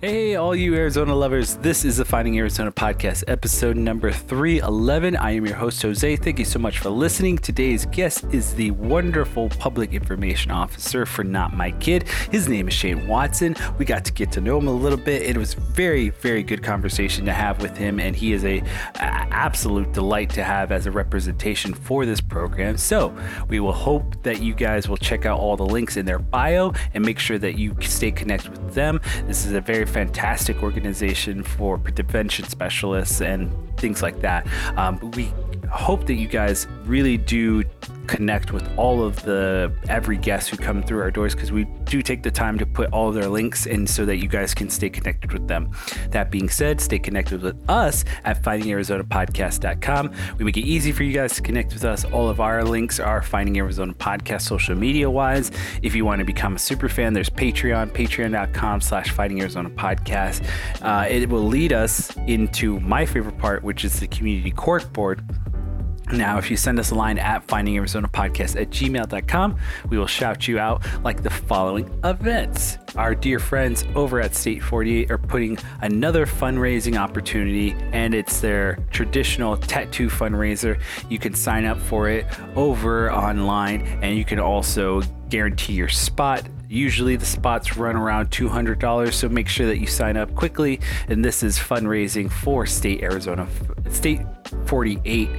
[0.00, 5.16] Hey, all you Arizona lovers, this is the Finding Arizona podcast, episode number 311.
[5.16, 6.14] I am your host, Jose.
[6.14, 7.36] Thank you so much for listening.
[7.36, 12.06] Today's guest is the wonderful public information officer for Not My Kid.
[12.30, 13.56] His name is Shane Watson.
[13.76, 15.22] We got to get to know him a little bit.
[15.22, 19.28] It was very, very good conversation to have with him, and he is a, a
[19.38, 22.76] absolute delight to have as a representation for this program.
[22.76, 23.12] So
[23.48, 26.72] we will hope that you guys will check out all the links in their bio
[26.94, 29.00] and make sure that you stay connected with them.
[29.26, 34.46] This is a very fantastic organization for prevention specialists and things like that.
[34.76, 35.32] Um, we
[35.70, 37.62] hope that you guys really do
[38.08, 42.02] connect with all of the every guest who come through our doors because we do
[42.02, 44.68] take the time to put all of their links in so that you guys can
[44.70, 45.70] stay connected with them.
[46.10, 50.14] That being said, stay connected with us at findingarizonapodcast.com.
[50.38, 52.04] We make it easy for you guys to connect with us.
[52.06, 55.52] All of our links are Finding Arizona Podcast social media wise.
[55.82, 60.48] If you want to become a super fan, there's Patreon, patreon.com slash Finding Arizona Podcast.
[60.80, 65.22] Uh, it will lead us into my favorite part, which is the community corkboard
[66.12, 70.58] now, if you send us a line at findingarizonapodcast at gmail.com, we will shout you
[70.58, 72.78] out like the following events.
[72.96, 78.78] Our dear friends over at State 48 are putting another fundraising opportunity, and it's their
[78.90, 80.80] traditional tattoo fundraiser.
[81.08, 86.48] You can sign up for it over online, and you can also guarantee your spot
[86.68, 90.80] Usually the spots run around $200, so make sure that you sign up quickly.
[91.08, 93.48] And this is fundraising for State Arizona
[93.88, 94.20] State
[94.66, 95.30] 48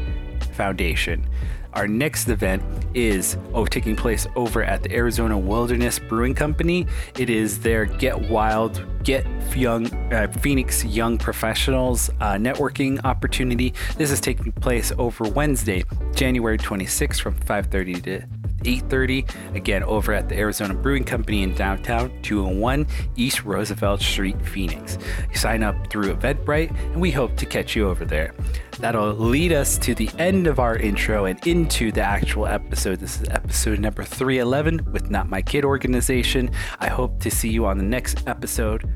[0.59, 1.25] Foundation.
[1.71, 2.61] Our next event
[2.93, 6.85] is oh, taking place over at the Arizona Wilderness Brewing Company.
[7.17, 13.73] It is their Get Wild, Get Young, uh, Phoenix Young Professionals uh, networking opportunity.
[13.95, 20.29] This is taking place over Wednesday, January 26th from 5:30 to 8.30 again over at
[20.29, 24.97] the arizona brewing company in downtown 201 east roosevelt street phoenix.
[25.33, 28.33] Sign up through eventbrite and we hope to catch you over there.
[28.80, 32.99] That'll lead us to the end of our intro and into the actual episode.
[32.99, 36.49] This is episode number 311 with not my kid organization.
[36.80, 38.89] I hope to see you on the next episode.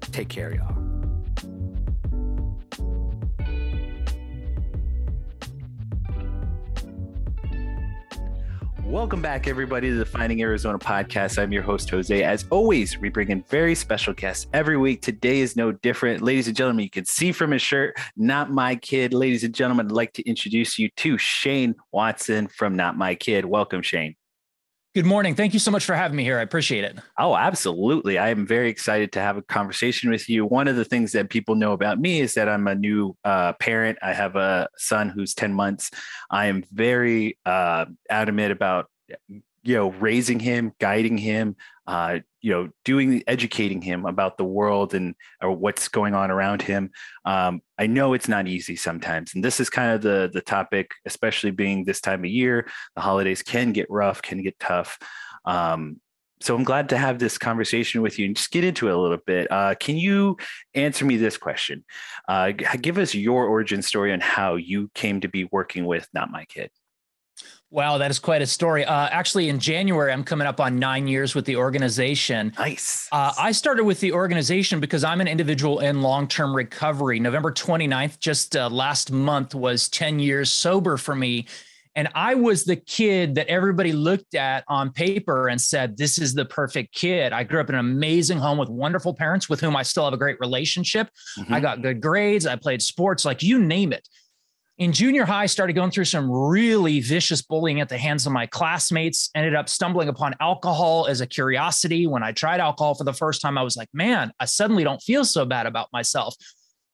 [0.00, 0.89] Take care y'all
[8.90, 11.40] Welcome back, everybody, to the Finding Arizona podcast.
[11.40, 12.24] I'm your host, Jose.
[12.24, 15.00] As always, we bring in very special guests every week.
[15.00, 16.22] Today is no different.
[16.22, 19.14] Ladies and gentlemen, you can see from his shirt, Not My Kid.
[19.14, 23.44] Ladies and gentlemen, I'd like to introduce you to Shane Watson from Not My Kid.
[23.44, 24.16] Welcome, Shane.
[24.92, 25.36] Good morning.
[25.36, 26.36] Thank you so much for having me here.
[26.36, 26.98] I appreciate it.
[27.16, 28.18] Oh, absolutely.
[28.18, 30.44] I am very excited to have a conversation with you.
[30.44, 33.52] One of the things that people know about me is that I'm a new uh,
[33.60, 33.98] parent.
[34.02, 35.92] I have a son who's 10 months.
[36.28, 38.90] I am very uh, adamant about
[39.62, 41.54] you know raising him guiding him
[41.86, 46.62] uh, you know doing educating him about the world and or what's going on around
[46.62, 46.90] him.
[47.24, 50.92] Um, i know it's not easy sometimes and this is kind of the the topic
[51.06, 52.68] especially being this time of year.
[52.94, 54.98] The holidays can get rough can get tough.
[55.44, 56.00] Um,
[56.42, 58.98] so i'm glad to have this conversation with you and just get into it a
[58.98, 59.50] little bit.
[59.50, 60.36] Uh, can you
[60.74, 61.84] answer me this question?
[62.28, 66.30] Uh, give us your origin story on how you came to be working with not
[66.30, 66.70] my kid
[67.72, 68.84] Wow, that is quite a story.
[68.84, 72.52] Uh, actually, in January, I'm coming up on nine years with the organization.
[72.58, 73.08] Nice.
[73.12, 77.20] Uh, I started with the organization because I'm an individual in long term recovery.
[77.20, 81.46] November 29th, just uh, last month, was 10 years sober for me.
[81.94, 86.34] And I was the kid that everybody looked at on paper and said, This is
[86.34, 87.32] the perfect kid.
[87.32, 90.12] I grew up in an amazing home with wonderful parents with whom I still have
[90.12, 91.08] a great relationship.
[91.38, 91.54] Mm-hmm.
[91.54, 92.46] I got good grades.
[92.46, 94.08] I played sports, like you name it
[94.80, 98.46] in junior high started going through some really vicious bullying at the hands of my
[98.46, 102.06] classmates ended up stumbling upon alcohol as a curiosity.
[102.06, 105.00] When i tried alcohol for the first time i was like man i suddenly don't
[105.02, 106.34] feel so bad about myself.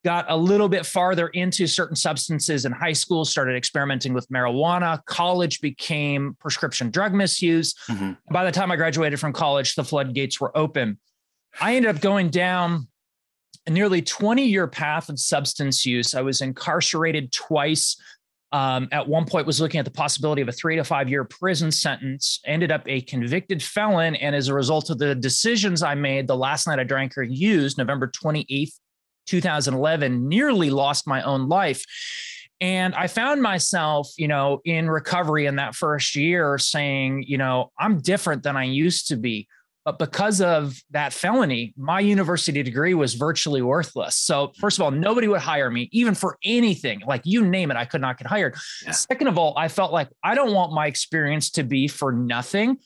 [0.03, 5.03] Got a little bit farther into certain substances in high school started experimenting with marijuana.
[5.05, 7.73] College became prescription drug misuse.
[7.89, 8.11] Mm-hmm.
[8.31, 10.99] by the time i graduated from college the floodgates were open.
[11.61, 12.89] I ended up going down
[13.67, 16.15] a nearly 20 year path of substance use.
[16.15, 18.01] I was incarcerated twice.
[18.53, 21.25] Um, at one point was looking at the possibility of a three to five year
[21.25, 25.93] prison sentence ended up a convicted felon and as a result of the decisions i
[25.93, 28.71] made the last night i drank or used november 28th
[29.25, 31.83] 2011 nearly lost my own life
[32.61, 37.69] and i found myself you know in recovery in that first year saying you know
[37.77, 39.45] i'm different than i used to be
[39.87, 44.17] but because of that felony, my university degree was virtually worthless.
[44.17, 47.01] So, first of all, nobody would hire me, even for anything.
[47.07, 48.57] Like you name it, I could not get hired.
[48.83, 48.91] Yeah.
[48.91, 52.79] Second of all, I felt like I don't want my experience to be for nothing.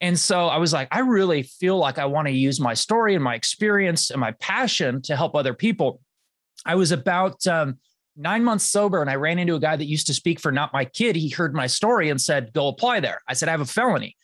[0.00, 3.14] And so I was like, I really feel like I want to use my story
[3.14, 6.00] and my experience and my passion to help other people.
[6.66, 7.78] I was about um,
[8.16, 10.72] nine months sober and I ran into a guy that used to speak for Not
[10.72, 11.14] My Kid.
[11.14, 13.20] He heard my story and said, Go apply there.
[13.28, 14.16] I said, I have a felony.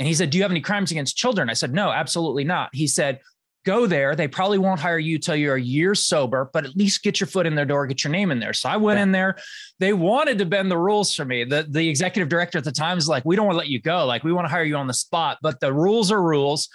[0.00, 1.50] And he said, Do you have any crimes against children?
[1.50, 2.70] I said, No, absolutely not.
[2.72, 3.20] He said,
[3.66, 4.16] Go there.
[4.16, 7.26] They probably won't hire you till you're a year sober, but at least get your
[7.26, 8.54] foot in their door, get your name in there.
[8.54, 9.02] So I went yeah.
[9.02, 9.36] in there.
[9.78, 11.44] They wanted to bend the rules for me.
[11.44, 13.78] The, the executive director at the time is like, We don't want to let you
[13.78, 14.06] go.
[14.06, 16.70] Like, we want to hire you on the spot, but the rules are rules.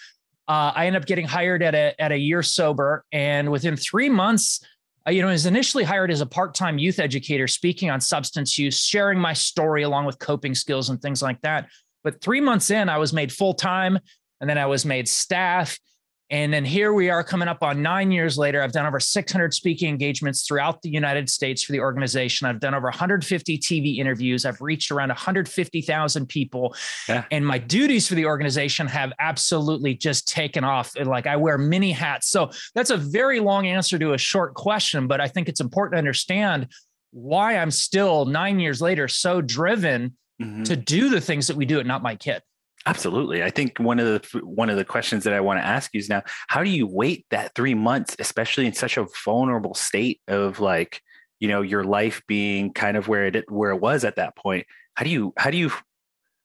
[0.48, 3.04] Uh, I ended up getting hired at a, at a year sober.
[3.12, 4.64] And within three months,
[5.08, 8.60] uh, you know, I was initially hired as a part-time youth educator, speaking on substance
[8.60, 11.70] use, sharing my story along with coping skills and things like that.
[12.06, 14.00] But three months in, I was made full time
[14.40, 15.78] and then I was made staff.
[16.30, 18.62] And then here we are coming up on nine years later.
[18.62, 22.48] I've done over 600 speaking engagements throughout the United States for the organization.
[22.48, 24.46] I've done over 150 TV interviews.
[24.46, 26.76] I've reached around 150,000 people.
[27.10, 27.26] Yeah.
[27.32, 30.96] And my duties for the organization have absolutely just taken off.
[30.96, 32.30] And Like I wear many hats.
[32.30, 35.94] So that's a very long answer to a short question, but I think it's important
[35.94, 36.68] to understand
[37.12, 40.64] why I'm still nine years later so driven mm-hmm.
[40.64, 42.42] to do the things that we do at Not My Kid.
[42.88, 43.42] Absolutely.
[43.42, 46.00] I think one of the one of the questions that I want to ask you
[46.00, 50.22] is now, how do you wait that three months, especially in such a vulnerable state
[50.28, 51.02] of like,
[51.40, 54.68] you know, your life being kind of where it where it was at that point?
[54.94, 55.72] How do you how do you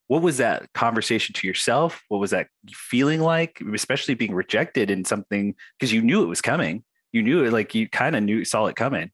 [0.07, 2.03] what was that conversation to yourself?
[2.09, 6.41] What was that feeling like, especially being rejected in something because you knew it was
[6.41, 6.85] coming?
[7.13, 9.11] You knew it, like you kind of knew saw it coming.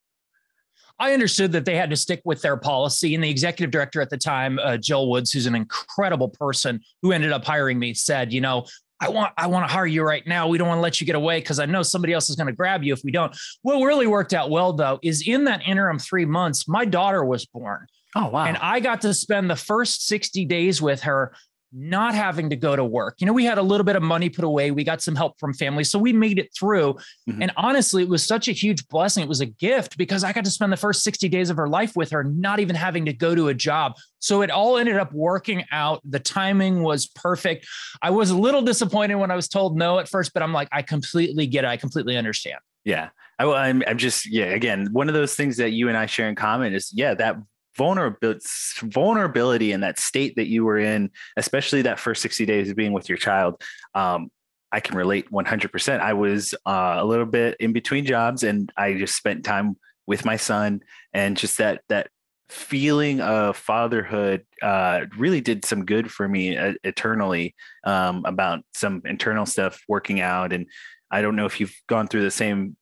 [0.99, 3.15] I understood that they had to stick with their policy.
[3.15, 7.13] And the executive director at the time, uh, Jill Woods, who's an incredible person who
[7.13, 8.65] ended up hiring me, said, you know,
[9.01, 10.49] I want I want to hire you right now.
[10.49, 12.47] We don't want to let you get away because I know somebody else is going
[12.47, 13.37] to grab you if we don't.
[13.63, 17.45] What really worked out well though is in that interim three months, my daughter was
[17.45, 17.87] born.
[18.15, 18.47] Oh wow!
[18.47, 21.35] And I got to spend the first sixty days with her
[21.77, 23.17] not having to go to work.
[23.19, 24.71] You know, we had a little bit of money put away.
[24.71, 25.85] We got some help from family.
[25.85, 26.95] So we made it through.
[27.29, 27.43] Mm-hmm.
[27.43, 29.23] And honestly, it was such a huge blessing.
[29.23, 31.69] It was a gift because I got to spend the first 60 days of her
[31.69, 33.95] life with her, not even having to go to a job.
[34.21, 36.01] So it all ended up working out.
[36.09, 37.67] The timing was perfect.
[38.01, 40.69] I was a little disappointed when I was told no at first, but I'm like,
[40.73, 41.69] I completely get it.
[41.69, 42.59] I completely understand.
[42.85, 43.11] Yeah.
[43.39, 46.29] I, I'm, I'm just, yeah, again, one of those things that you and I share
[46.29, 47.37] in common is, yeah, that
[47.77, 48.45] vulnerability
[48.83, 52.93] vulnerability in that state that you were in especially that first 60 days of being
[52.93, 53.63] with your child
[53.95, 54.31] um,
[54.73, 58.95] i can relate 100% i was uh, a little bit in between jobs and i
[58.95, 59.77] just spent time
[60.07, 60.81] with my son
[61.13, 62.09] and just that that
[62.49, 69.03] feeling of fatherhood uh, really did some good for me uh, eternally um, about some
[69.05, 70.53] internal stuff working out.
[70.53, 70.67] And
[71.11, 72.77] i don't know if you've gone through the same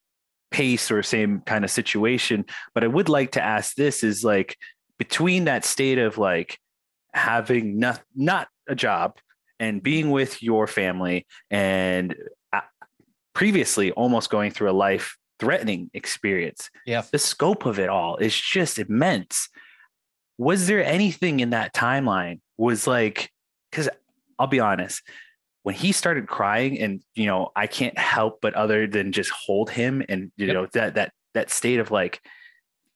[0.50, 2.44] pace or same kind of situation
[2.74, 4.56] but i would like to ask this is like
[4.98, 6.58] between that state of like
[7.12, 9.18] having not not a job
[9.60, 12.14] and being with your family and
[12.52, 12.60] uh,
[13.34, 18.38] previously almost going through a life threatening experience yeah the scope of it all is
[18.38, 19.48] just immense
[20.38, 23.30] was there anything in that timeline was like
[23.70, 23.88] because
[24.38, 25.02] i'll be honest
[25.62, 29.70] when he started crying and you know i can't help but other than just hold
[29.70, 30.54] him and you yep.
[30.54, 32.20] know that that that state of like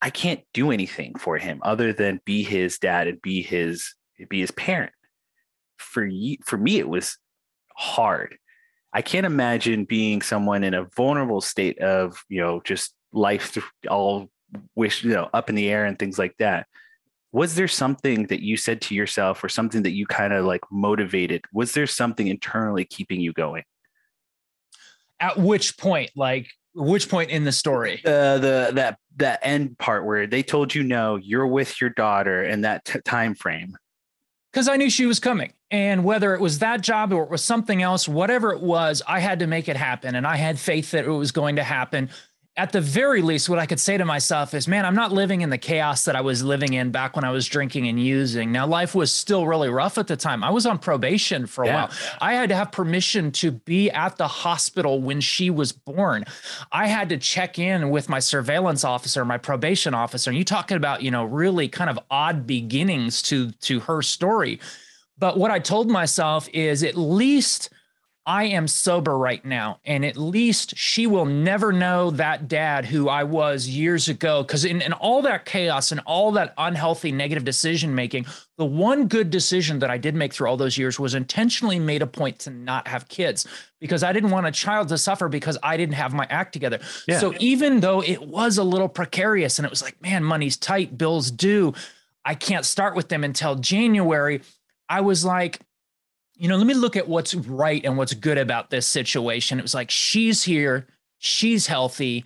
[0.01, 3.95] I can't do anything for him other than be his dad and be his
[4.29, 4.93] be his parent.
[5.77, 7.19] For you, for me, it was
[7.77, 8.37] hard.
[8.93, 13.57] I can't imagine being someone in a vulnerable state of you know just life
[13.89, 14.29] all
[14.75, 16.67] wish you know up in the air and things like that.
[17.33, 20.63] Was there something that you said to yourself or something that you kind of like
[20.71, 21.45] motivated?
[21.53, 23.65] Was there something internally keeping you going?
[25.21, 28.01] At which point, like which point in the story?
[28.05, 32.43] Uh, the that that end part where they told you no, you're with your daughter
[32.43, 33.77] in that t- time frame.
[34.53, 37.45] Because I knew she was coming, and whether it was that job or it was
[37.45, 40.93] something else, whatever it was, I had to make it happen, and I had faith
[40.93, 42.09] that it was going to happen
[42.59, 45.43] at the very least, what I could say to myself is, man, I'm not living
[45.43, 48.51] in the chaos that I was living in back when I was drinking and using.
[48.51, 50.43] Now, life was still really rough at the time.
[50.43, 51.75] I was on probation for a yeah.
[51.75, 51.91] while.
[52.21, 56.25] I had to have permission to be at the hospital when she was born.
[56.73, 60.29] I had to check in with my surveillance officer, my probation officer.
[60.29, 64.59] And you talking about, you know, really kind of odd beginnings to to her story.
[65.17, 67.71] But what I told myself is at least
[68.29, 69.81] I am sober right now.
[69.87, 74.43] And at least she will never know that dad who I was years ago.
[74.43, 78.27] Because in, in all that chaos and all that unhealthy negative decision making,
[78.59, 82.03] the one good decision that I did make through all those years was intentionally made
[82.03, 83.47] a point to not have kids
[83.81, 86.81] because I didn't want a child to suffer because I didn't have my act together.
[87.07, 87.21] Yeah.
[87.21, 90.99] So even though it was a little precarious and it was like, man, money's tight,
[90.99, 91.73] bills due,
[92.27, 94.43] I can't start with them until January.
[94.87, 95.61] I was like,
[96.39, 99.59] you know, let me look at what's right and what's good about this situation.
[99.59, 100.87] It was like, she's here,
[101.19, 102.25] she's healthy,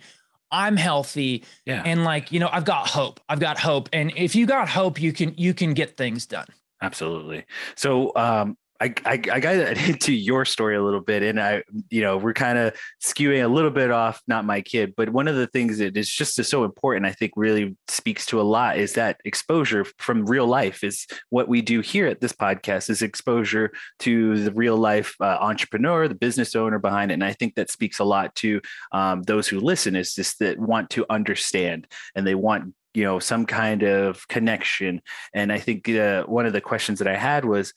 [0.51, 1.43] I'm healthy.
[1.65, 1.81] Yeah.
[1.83, 3.19] And like, you know, I've got hope.
[3.27, 3.89] I've got hope.
[3.91, 6.47] And if you got hope, you can you can get things done.
[6.81, 7.45] Absolutely.
[7.75, 9.55] So um I, I, I got
[9.89, 13.47] into your story a little bit, and I, you know, we're kind of skewing a
[13.47, 16.65] little bit off, not my kid, but one of the things that is just so
[16.65, 21.07] important, I think, really speaks to a lot is that exposure from real life is
[21.29, 26.09] what we do here at this podcast is exposure to the real life uh, entrepreneur,
[26.09, 28.59] the business owner behind it, and I think that speaks a lot to
[28.91, 29.95] um, those who listen.
[29.95, 35.01] Is just that want to understand and they want you know some kind of connection,
[35.33, 37.73] and I think uh, one of the questions that I had was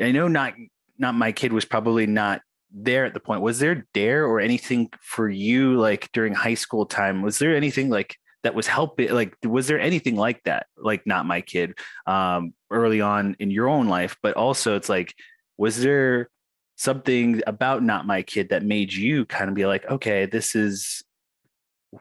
[0.00, 0.54] I know not
[0.98, 3.40] not my kid was probably not there at the point.
[3.40, 7.22] Was there DARE or anything for you like during high school time?
[7.22, 11.26] Was there anything like that was helping like was there anything like that like not
[11.26, 11.74] my kid
[12.06, 15.14] um early on in your own life but also it's like
[15.56, 16.30] was there
[16.76, 21.02] something about not my kid that made you kind of be like okay this is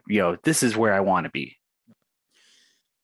[0.07, 1.56] you know this is where i want to be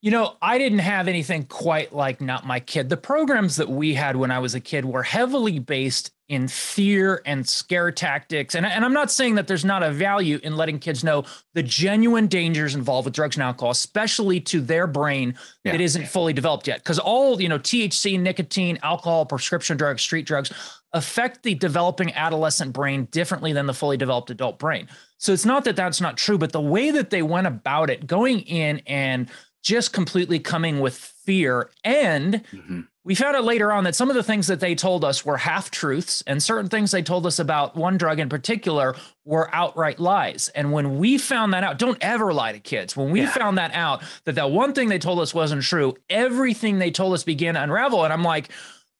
[0.04, 2.90] you know, I didn't have anything quite like Not My Kid.
[2.90, 7.22] The programs that we had when I was a kid were heavily based in fear
[7.24, 8.54] and scare tactics.
[8.54, 11.62] And, and I'm not saying that there's not a value in letting kids know the
[11.62, 15.72] genuine dangers involved with drugs and alcohol, especially to their brain yeah.
[15.72, 16.80] that isn't fully developed yet.
[16.80, 20.52] Because all, you know, THC, nicotine, alcohol, prescription drugs, street drugs
[20.92, 24.86] affect the developing adolescent brain differently than the fully developed adult brain.
[25.16, 28.06] So it's not that that's not true, but the way that they went about it,
[28.06, 29.30] going in and
[29.64, 31.70] just completely coming with fear.
[31.82, 32.82] And mm-hmm.
[33.02, 35.38] we found out later on that some of the things that they told us were
[35.38, 38.94] half truths, and certain things they told us about one drug in particular
[39.24, 40.50] were outright lies.
[40.50, 42.94] And when we found that out, don't ever lie to kids.
[42.94, 43.30] When we yeah.
[43.30, 47.14] found that out, that that one thing they told us wasn't true, everything they told
[47.14, 48.04] us began to unravel.
[48.04, 48.50] And I'm like,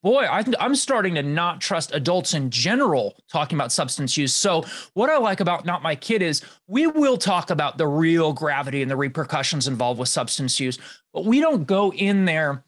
[0.05, 4.35] boy, I, am starting to not trust adults in general talking about substance use.
[4.35, 8.33] So, what I like about Not My Kid is we will talk about the real
[8.33, 10.79] gravity and the repercussions involved with substance use,
[11.13, 12.63] but we don't go in there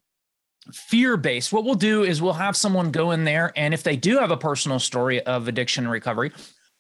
[0.73, 1.53] fear based.
[1.53, 4.31] What we'll do is we'll have someone go in there, and if they do have
[4.31, 6.33] a personal story of addiction and recovery,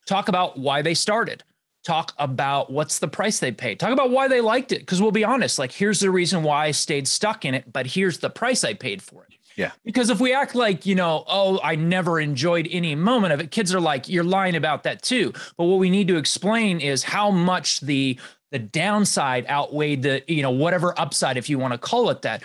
[0.06, 1.44] talk about why they started.
[1.84, 3.78] Talk about what's the price they paid.
[3.78, 4.80] Talk about why they liked it.
[4.80, 7.86] Because we'll be honest, like, here's the reason why I stayed stuck in it, but
[7.86, 9.36] here's the price I paid for it.
[9.56, 9.72] Yeah.
[9.84, 13.50] Because if we act like, you know, oh, I never enjoyed any moment of it,
[13.50, 15.32] kids are like, you're lying about that too.
[15.56, 18.18] But what we need to explain is how much the
[18.52, 22.44] the downside outweighed the, you know, whatever upside, if you want to call it that.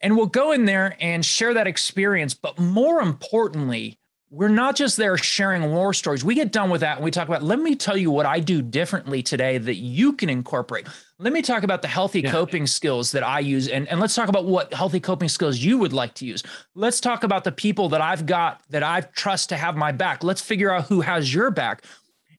[0.00, 2.32] And we'll go in there and share that experience.
[2.32, 3.98] But more importantly,
[4.32, 6.24] we're not just there sharing war stories.
[6.24, 8.40] We get done with that and we talk about, let me tell you what I
[8.40, 10.86] do differently today that you can incorporate.
[11.18, 12.30] Let me talk about the healthy yeah.
[12.30, 13.68] coping skills that I use.
[13.68, 16.42] And, and let's talk about what healthy coping skills you would like to use.
[16.74, 20.24] Let's talk about the people that I've got that I trust to have my back.
[20.24, 21.84] Let's figure out who has your back.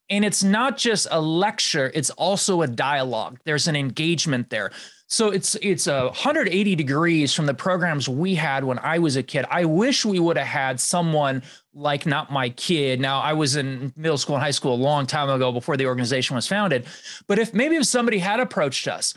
[0.09, 3.39] And it's not just a lecture, it's also a dialogue.
[3.45, 4.71] There's an engagement there.
[5.13, 9.21] So it's it's a 180 degrees from the programs we had when I was a
[9.21, 9.45] kid.
[9.47, 11.43] I wish we would have had someone
[11.75, 12.99] like not my kid.
[12.99, 15.85] Now I was in middle school and high school a long time ago before the
[15.85, 16.87] organization was founded.
[17.27, 19.13] But if maybe if somebody had approached us,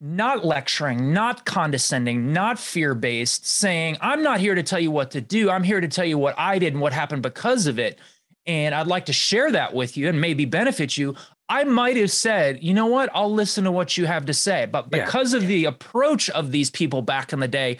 [0.00, 5.20] not lecturing, not condescending, not fear-based, saying, I'm not here to tell you what to
[5.20, 5.50] do.
[5.50, 7.98] I'm here to tell you what I did and what happened because of it.
[8.46, 11.14] And I'd like to share that with you and maybe benefit you.
[11.48, 14.66] I might have said, you know what, I'll listen to what you have to say.
[14.66, 15.38] But because yeah.
[15.38, 17.78] of the approach of these people back in the day,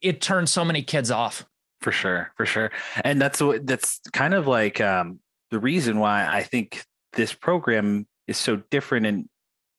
[0.00, 1.44] it turned so many kids off.
[1.82, 2.70] For sure, for sure.
[3.04, 5.18] And that's what that's kind of like um,
[5.50, 9.28] the reason why I think this program is so different and,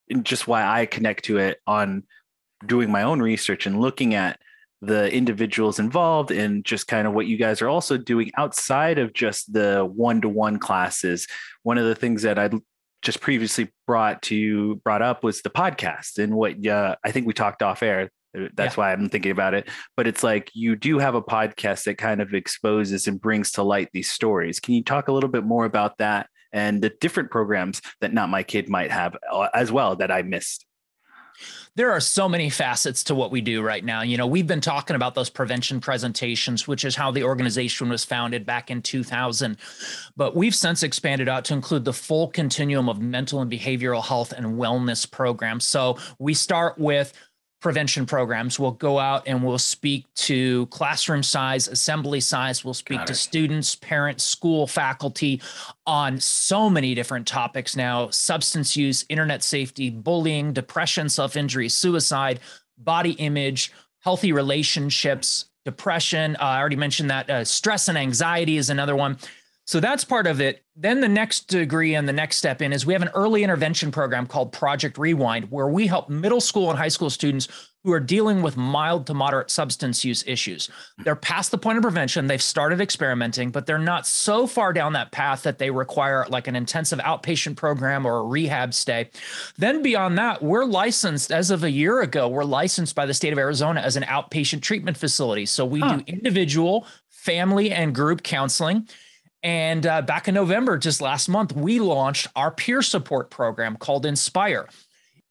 [0.10, 2.04] and just why I connect to it on
[2.66, 4.40] doing my own research and looking at
[4.82, 9.14] the individuals involved and just kind of what you guys are also doing outside of
[9.14, 11.26] just the one-to-one classes
[11.64, 12.50] one of the things that i
[13.04, 17.34] just previously brought to brought up was the podcast and what uh, I think we
[17.34, 18.10] talked off air.
[18.34, 18.82] That's yeah.
[18.82, 19.70] why I'm thinking about it.
[19.96, 23.64] But it's like you do have a podcast that kind of exposes and brings to
[23.64, 24.60] light these stories.
[24.60, 28.30] Can you talk a little bit more about that and the different programs that Not
[28.30, 30.66] My Kid might have uh, as well that I missed?
[31.76, 34.02] There are so many facets to what we do right now.
[34.02, 38.06] You know, we've been talking about those prevention presentations, which is how the organization was
[38.06, 39.58] founded back in 2000.
[40.16, 44.34] But we've since expanded out to include the full continuum of mental and behavioral health
[44.34, 45.66] and wellness programs.
[45.66, 47.14] So we start with
[47.64, 48.60] prevention programs.
[48.60, 52.64] We'll go out and we'll speak to classroom size, assembly size.
[52.64, 55.42] We'll speak to students, parents, school, faculty
[55.88, 62.42] on so many different topics now substance use, internet safety, bullying, depression, self injury, suicide,
[62.78, 66.36] body image, healthy relationships, depression.
[66.36, 67.30] Uh, I already mentioned that.
[67.30, 69.18] Uh, stress and anxiety is another one.
[69.66, 70.64] So that's part of it.
[70.76, 73.92] Then the next degree and the next step in is we have an early intervention
[73.92, 77.48] program called Project Rewind, where we help middle school and high school students
[77.84, 80.70] who are dealing with mild to moderate substance use issues.
[81.04, 84.94] They're past the point of prevention, they've started experimenting, but they're not so far down
[84.94, 89.10] that path that they require like an intensive outpatient program or a rehab stay.
[89.58, 93.34] Then beyond that, we're licensed as of a year ago, we're licensed by the state
[93.34, 95.46] of Arizona as an outpatient treatment facility.
[95.46, 95.98] So we huh.
[95.98, 98.88] do individual, family, and group counseling.
[99.44, 104.06] And uh, back in November, just last month, we launched our peer support program called
[104.06, 104.70] Inspire.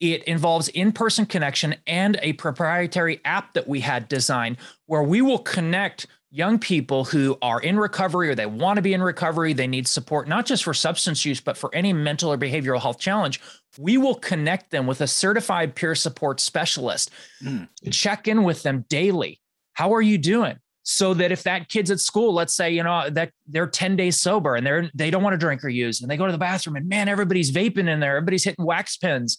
[0.01, 5.23] It involves in person connection and a proprietary app that we had designed where we
[5.23, 9.53] will connect young people who are in recovery or they want to be in recovery.
[9.53, 12.99] They need support, not just for substance use, but for any mental or behavioral health
[12.99, 13.41] challenge.
[13.79, 17.11] We will connect them with a certified peer support specialist
[17.43, 17.69] mm.
[17.91, 19.41] check in with them daily.
[19.75, 20.59] How are you doing?
[20.83, 24.21] So that if that kid's at school let's say you know that they're 10 days
[24.21, 26.39] sober and they're they don't want to drink or use and they go to the
[26.39, 29.39] bathroom and man everybody's vaping in there everybody's hitting wax pens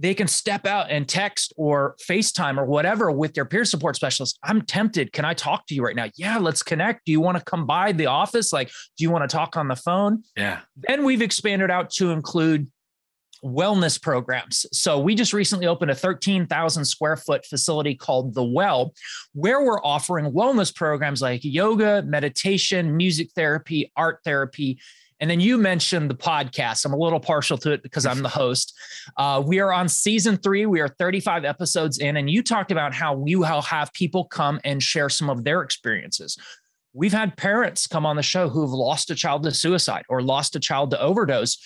[0.00, 4.38] they can step out and text or FaceTime or whatever with their peer support specialist.
[4.44, 5.12] I'm tempted.
[5.12, 6.06] Can I talk to you right now?
[6.16, 7.04] Yeah, let's connect.
[7.04, 8.52] Do you want to come by the office?
[8.52, 10.22] Like, do you want to talk on the phone?
[10.36, 10.60] Yeah.
[10.76, 12.70] Then we've expanded out to include
[13.44, 14.66] wellness programs.
[14.72, 18.94] So we just recently opened a 13,000 square foot facility called The Well,
[19.32, 24.78] where we're offering wellness programs like yoga, meditation, music therapy, art therapy.
[25.20, 26.84] And then you mentioned the podcast.
[26.84, 28.72] I'm a little partial to it because I'm the host.
[29.16, 30.66] Uh, we are on season three.
[30.66, 34.80] We are 35 episodes in, and you talked about how you have people come and
[34.82, 36.38] share some of their experiences.
[36.94, 40.56] We've had parents come on the show who've lost a child to suicide or lost
[40.56, 41.58] a child to overdose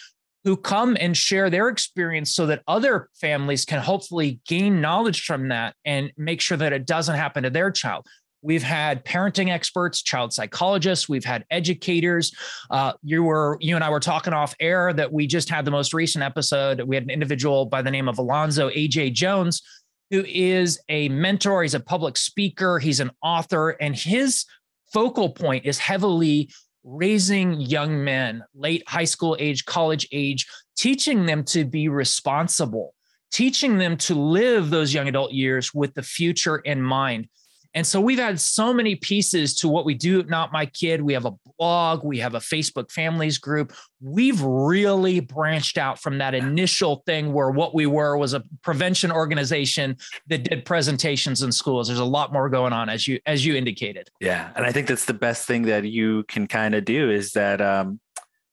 [0.45, 5.49] who come and share their experience so that other families can hopefully gain knowledge from
[5.49, 8.07] that and make sure that it doesn't happen to their child.
[8.45, 11.09] We've had parenting experts, child psychologists.
[11.09, 12.33] We've had educators.
[12.71, 15.71] Uh, you were, you and I were talking off air that we just had the
[15.71, 16.81] most recent episode.
[16.83, 19.62] We had an individual by the name of Alonzo AJ Jones,
[20.11, 21.62] who is a mentor.
[21.62, 22.81] He's a public speaker.
[22.81, 24.45] He's an author, and his
[24.93, 26.51] focal point is heavily
[26.85, 32.95] raising young men, late high school age, college age, teaching them to be responsible,
[33.31, 37.29] teaching them to live those young adult years with the future in mind.
[37.75, 41.01] And so we've had so many pieces to what we do Not My Kid.
[41.01, 43.73] We have a blog, we have a Facebook families group.
[44.01, 49.11] We've really branched out from that initial thing where what we were was a prevention
[49.11, 49.97] organization
[50.29, 51.89] that did presentations in schools.
[51.89, 54.11] There's a lot more going on as you as you indicated.
[54.21, 57.33] Yeah, and I think that's the best thing that you can kind of do is
[57.33, 58.01] that um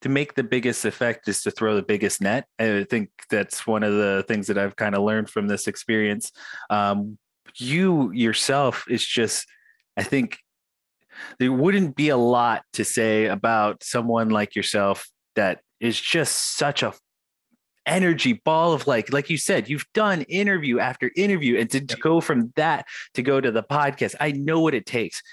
[0.02, 2.46] to make the biggest effect is to throw the biggest net.
[2.58, 6.32] I think that's one of the things that I've kind of learned from this experience.
[6.70, 7.18] Um,
[7.58, 9.46] you yourself is just,
[9.98, 10.40] I think
[11.40, 16.84] there wouldn't be a lot to say about someone like yourself that is just such
[16.84, 16.94] a
[17.86, 21.96] energy ball of like like you said you've done interview after interview and to, to
[21.98, 22.86] go from that
[23.16, 25.24] to go to the podcast i know what it takes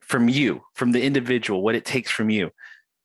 [0.00, 2.50] from you from the individual what it takes from you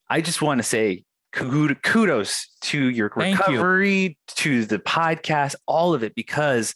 [0.09, 4.15] i just want to say kudos to your recovery you.
[4.27, 6.75] to the podcast all of it because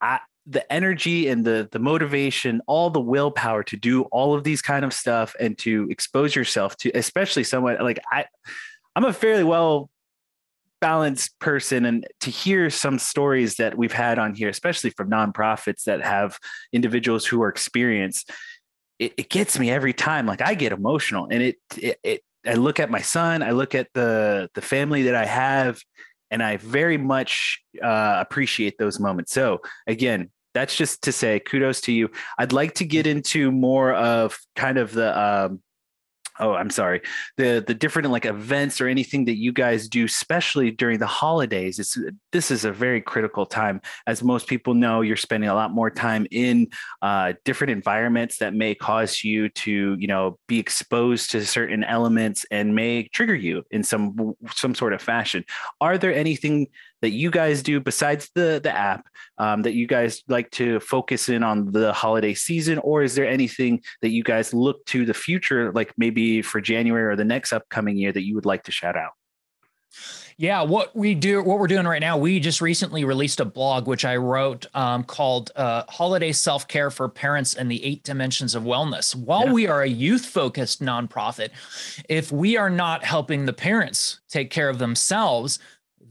[0.00, 4.60] I, the energy and the the motivation all the willpower to do all of these
[4.60, 8.26] kind of stuff and to expose yourself to especially someone like i
[8.94, 9.88] i'm a fairly well
[10.82, 15.84] balanced person and to hear some stories that we've had on here especially from nonprofits
[15.84, 16.38] that have
[16.74, 18.30] individuals who are experienced
[18.98, 20.26] it, it gets me every time.
[20.26, 23.74] Like i get emotional and it, it it i look at my son i look
[23.74, 25.80] at the the family that i have
[26.30, 29.32] and I very much uh, appreciate those moments.
[29.32, 32.10] So again, that's just to say kudos to you.
[32.38, 35.60] I'd like to get into more of kind of the um,
[36.40, 37.00] oh i'm sorry.
[37.36, 41.78] The the different like events or anything that you guys do especially during the holidays
[41.78, 41.98] it's
[42.32, 43.80] this is a very critical time.
[44.06, 46.68] As most people know you're spending a lot more time in
[47.02, 52.44] uh, different environments that may cause you to you know be exposed to certain elements
[52.50, 55.44] and may trigger you in some some sort of fashion.
[55.80, 56.68] Are there anything
[57.04, 61.28] that you guys do besides the the app um, that you guys like to focus
[61.28, 65.12] in on the holiday season or is there anything that you guys look to the
[65.12, 68.72] future like maybe for january or the next upcoming year that you would like to
[68.72, 69.12] shout out
[70.36, 73.86] yeah, what we do, what we're doing right now, we just recently released a blog
[73.86, 78.56] which I wrote um, called uh, "Holiday Self Care for Parents and the Eight Dimensions
[78.56, 79.52] of Wellness." While yeah.
[79.52, 81.50] we are a youth-focused nonprofit,
[82.08, 85.60] if we are not helping the parents take care of themselves,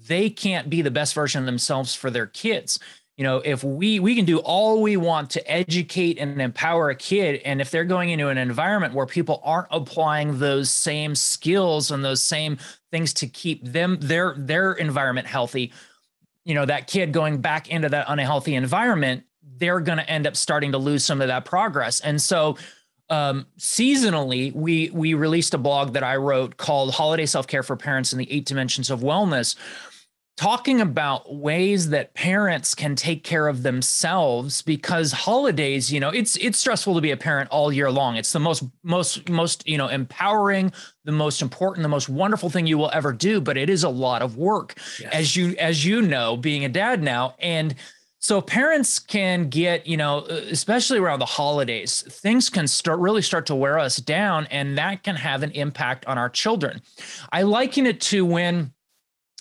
[0.08, 2.80] they can't be the best version of themselves for their kids.
[3.18, 6.96] you know if we we can do all we want to educate and empower a
[6.96, 11.92] kid and if they're going into an environment where people aren't applying those same skills
[11.92, 12.58] and those same
[12.92, 15.72] things to keep them their their environment healthy
[16.44, 19.24] you know that kid going back into that unhealthy environment
[19.58, 22.58] they're going to end up starting to lose some of that progress and so
[23.10, 28.12] um, seasonally we we released a blog that i wrote called holiday self-care for parents
[28.12, 29.56] and the eight dimensions of wellness
[30.36, 36.36] talking about ways that parents can take care of themselves because holidays you know it's
[36.38, 38.16] it's stressful to be a parent all year long.
[38.16, 40.72] It's the most most most you know empowering
[41.06, 43.90] the most important the most wonderful thing you will ever do but it is a
[43.90, 45.14] lot of work yes.
[45.14, 47.36] as you as you know being a dad now.
[47.40, 47.76] And
[48.18, 53.46] so parents can get you know especially around the holidays things can start really start
[53.46, 56.82] to wear us down and that can have an impact on our children.
[57.32, 58.74] I liken it to when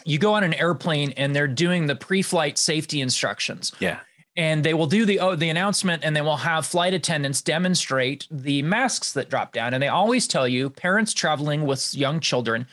[0.05, 3.73] you go on an airplane and they're doing the pre-flight safety instructions.
[3.79, 4.01] Yeah.
[4.35, 8.27] And they will do the oh, the announcement and they will have flight attendants demonstrate
[8.31, 9.75] the masks that drop down.
[9.75, 12.67] And they always tell you, parents traveling with young children,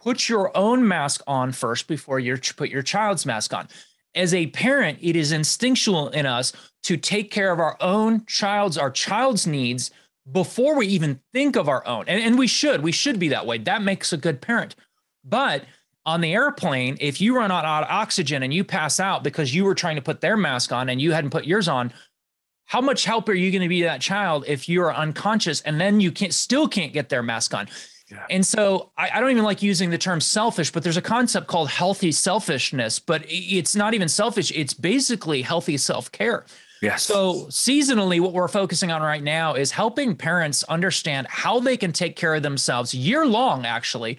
[0.00, 3.68] put your own mask on first before you put your child's mask on.
[4.16, 8.76] As a parent, it is instinctual in us to take care of our own child's
[8.76, 9.92] our child's needs
[10.30, 12.04] before we even think of our own.
[12.08, 13.58] And, and we should, we should be that way.
[13.58, 14.74] That makes a good parent.
[15.24, 15.64] But
[16.06, 19.64] on the airplane, if you run out of oxygen and you pass out because you
[19.64, 21.92] were trying to put their mask on and you hadn't put yours on,
[22.64, 25.60] how much help are you going to be to that child if you are unconscious
[25.62, 27.68] and then you can't still can't get their mask on?
[28.10, 28.26] Yeah.
[28.30, 31.46] And so I, I, don't even like using the term selfish, but there's a concept
[31.46, 34.50] called healthy selfishness, but it's not even selfish.
[34.52, 36.44] It's basically healthy self-care.
[36.82, 37.02] Yes.
[37.02, 41.92] So seasonally, what we're focusing on right now is helping parents understand how they can
[41.92, 44.18] take care of themselves year long, actually,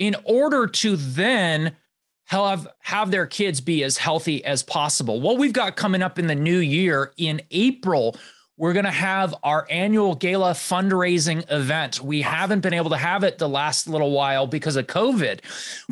[0.00, 1.76] in order to then
[2.24, 5.20] have have their kids be as healthy as possible.
[5.20, 8.16] What we've got coming up in the new year in April,
[8.60, 11.98] we're going to have our annual gala fundraising event.
[12.02, 15.40] We haven't been able to have it the last little while because of COVID.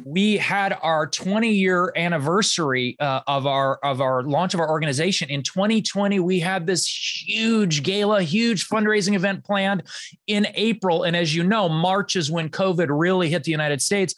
[0.04, 5.30] We had our 20 year anniversary uh, of our of our launch of our organization
[5.30, 6.20] in 2020.
[6.20, 9.84] We had this huge gala, huge fundraising event planned
[10.26, 14.14] in April, and as you know, March is when COVID really hit the United States.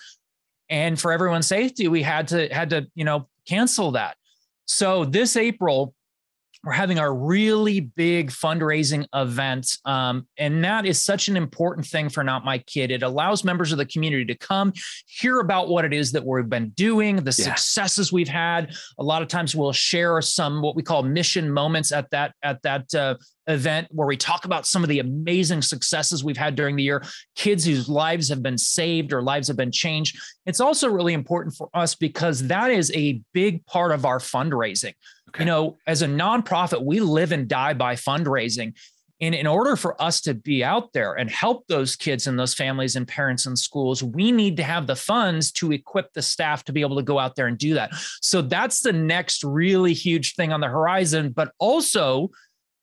[0.69, 4.17] And for everyone's safety, we had to had to you know cancel that.
[4.67, 5.95] So this April,
[6.63, 9.79] we're having our really big fundraising event.
[9.85, 12.91] Um, and that is such an important thing for Not My Kid.
[12.91, 14.73] It allows members of the community to come
[15.07, 17.55] hear about what it is that we've been doing, the yeah.
[17.55, 18.75] successes we've had.
[18.99, 22.61] A lot of times we'll share some what we call mission moments at that at
[22.63, 23.15] that uh,
[23.51, 27.03] event where we talk about some of the amazing successes we've had during the year,
[27.37, 30.19] kids whose lives have been saved or lives have been changed.
[30.47, 34.95] It's also really important for us because that is a big part of our fundraising.
[35.31, 35.45] Okay.
[35.45, 38.75] You know, as a nonprofit, we live and die by fundraising.
[39.23, 42.55] And in order for us to be out there and help those kids and those
[42.55, 46.65] families and parents and schools, we need to have the funds to equip the staff
[46.65, 47.93] to be able to go out there and do that.
[48.23, 51.33] So that's the next really huge thing on the horizon.
[51.33, 52.31] But also,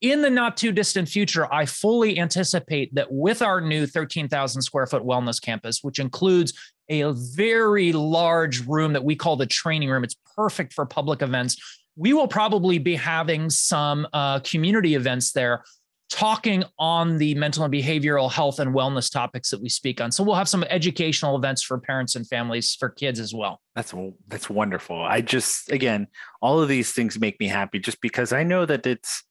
[0.01, 4.86] in the not too distant future, I fully anticipate that with our new 13,000 square
[4.86, 6.53] foot wellness campus, which includes
[6.88, 11.57] a very large room that we call the training room, it's perfect for public events.
[11.97, 15.63] We will probably be having some uh, community events there
[16.10, 20.12] talking on the mental and behavioral health and wellness topics that we speak on.
[20.12, 23.60] So we'll have some educational events for parents and families for kids as well.
[23.75, 23.93] That's
[24.27, 25.01] that's wonderful.
[25.01, 26.07] I just again,
[26.41, 29.23] all of these things make me happy just because I know that it's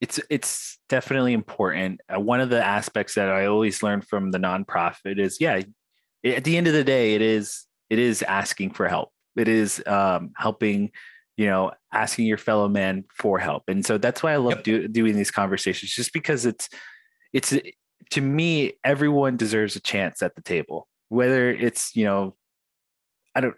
[0.00, 2.00] it's it's definitely important.
[2.12, 5.60] Uh, one of the aspects that I always learn from the nonprofit is, yeah,
[6.24, 9.10] at the end of the day, it is it is asking for help.
[9.36, 10.90] It is um, helping,
[11.36, 14.64] you know, asking your fellow man for help, and so that's why I love yep.
[14.64, 16.68] do, doing these conversations, just because it's
[17.32, 17.54] it's
[18.10, 22.36] to me, everyone deserves a chance at the table, whether it's you know,
[23.34, 23.54] I don't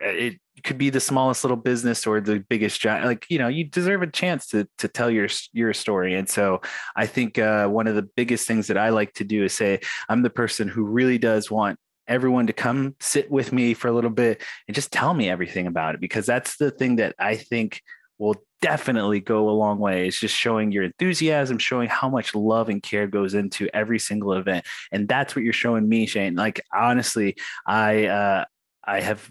[0.56, 3.62] it could be the smallest little business or the biggest job like you know you
[3.62, 6.60] deserve a chance to to tell your your story and so
[6.96, 9.78] i think uh, one of the biggest things that i like to do is say
[10.08, 13.92] i'm the person who really does want everyone to come sit with me for a
[13.92, 17.36] little bit and just tell me everything about it because that's the thing that i
[17.36, 17.82] think
[18.18, 22.68] will definitely go a long way it's just showing your enthusiasm showing how much love
[22.68, 24.64] and care goes into every single event.
[24.90, 26.34] And that's what you're showing me shane.
[26.34, 28.44] Like honestly i uh
[28.86, 29.30] I have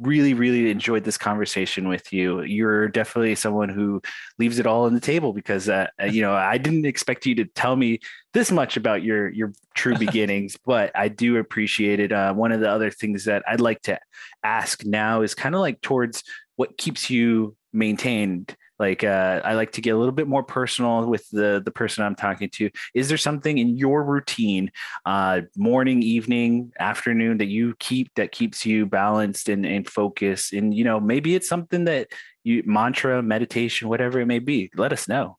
[0.00, 2.42] really, really enjoyed this conversation with you.
[2.42, 4.00] You're definitely someone who
[4.38, 7.34] leaves it all on the table because, uh, uh you know, I didn't expect you
[7.36, 8.00] to tell me
[8.32, 12.12] this much about your your true beginnings, but I do appreciate it.
[12.12, 13.98] Uh, one of the other things that I'd like to
[14.44, 16.22] ask now is kind of like towards
[16.56, 21.06] what keeps you maintained like uh, I like to get a little bit more personal
[21.06, 22.70] with the the person I'm talking to.
[22.94, 24.70] Is there something in your routine,
[25.04, 30.52] uh, morning, evening, afternoon, that you keep that keeps you balanced and, and focused?
[30.52, 32.08] And you know, maybe it's something that
[32.44, 34.70] you mantra, meditation, whatever it may be.
[34.76, 35.38] Let us know.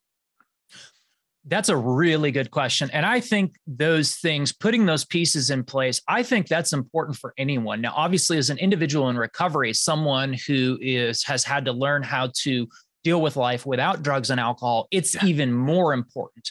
[1.46, 2.90] That's a really good question.
[2.92, 7.32] And I think those things, putting those pieces in place, I think that's important for
[7.38, 7.80] anyone.
[7.80, 12.30] Now, obviously, as an individual in recovery, someone who is has had to learn how
[12.42, 12.68] to
[13.02, 15.26] deal with life without drugs and alcohol, it's yeah.
[15.26, 16.50] even more important.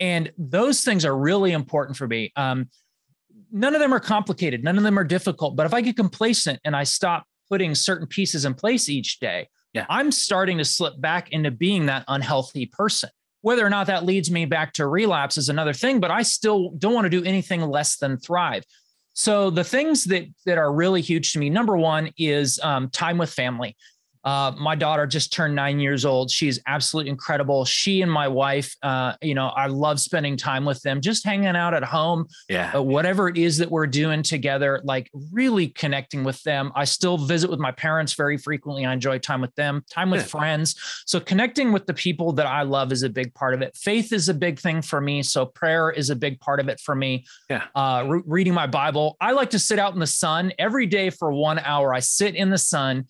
[0.00, 2.32] And those things are really important for me.
[2.36, 2.68] Um,
[3.50, 5.56] none of them are complicated, none of them are difficult.
[5.56, 9.48] But if I get complacent and I stop putting certain pieces in place each day,
[9.72, 9.86] yeah.
[9.88, 13.10] I'm starting to slip back into being that unhealthy person.
[13.42, 16.70] Whether or not that leads me back to relapse is another thing, but I still
[16.78, 18.64] don't want to do anything less than thrive.
[19.12, 23.18] So the things that that are really huge to me, number one is um, time
[23.18, 23.76] with family.
[24.28, 26.30] Uh, my daughter just turned nine years old.
[26.30, 27.64] She's absolutely incredible.
[27.64, 31.56] She and my wife, uh, you know, I love spending time with them, just hanging
[31.56, 32.26] out at home.
[32.46, 32.72] Yeah.
[32.74, 36.72] Uh, whatever it is that we're doing together, like really connecting with them.
[36.74, 38.84] I still visit with my parents very frequently.
[38.84, 40.26] I enjoy time with them, time with yeah.
[40.26, 40.74] friends.
[41.06, 43.74] So connecting with the people that I love is a big part of it.
[43.78, 45.22] Faith is a big thing for me.
[45.22, 47.24] So prayer is a big part of it for me.
[47.48, 47.64] Yeah.
[47.74, 49.16] Uh, re- reading my Bible.
[49.22, 51.94] I like to sit out in the sun every day for one hour.
[51.94, 53.06] I sit in the sun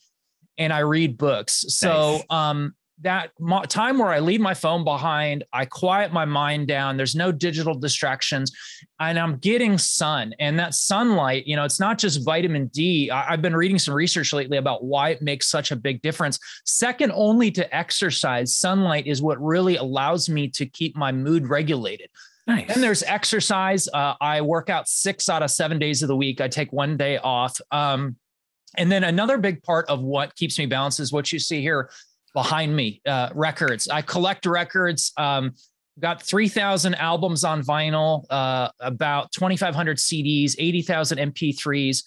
[0.59, 1.65] and I read books.
[1.69, 2.25] So nice.
[2.31, 6.97] um, that mo- time where I leave my phone behind, I quiet my mind down.
[6.97, 8.51] There's no digital distractions,
[8.99, 10.35] and I'm getting sun.
[10.41, 13.09] And that sunlight, you know, it's not just vitamin D.
[13.09, 16.41] I- I've been reading some research lately about why it makes such a big difference.
[16.65, 22.11] Second only to exercise, sunlight is what really allows me to keep my mood regulated.
[22.49, 22.69] Nice.
[22.71, 23.89] And there's exercise.
[23.93, 26.41] Uh, I work out six out of seven days of the week.
[26.41, 27.61] I take one day off.
[27.71, 28.17] Um,
[28.77, 31.91] and then another big part of what keeps me balanced is what you see here
[32.35, 33.89] behind me uh, records.
[33.89, 35.13] I collect records.
[35.17, 35.55] Um,
[36.01, 42.03] got 3,000 albums on vinyl, uh, about 2,500 CDs, 80,000 MP3s.